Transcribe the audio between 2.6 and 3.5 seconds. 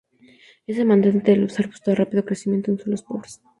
en suelos pobres.